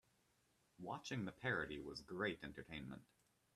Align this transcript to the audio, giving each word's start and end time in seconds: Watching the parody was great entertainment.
Watching 0.79 1.25
the 1.25 1.31
parody 1.31 1.79
was 1.79 2.01
great 2.01 2.39
entertainment. 2.43 3.03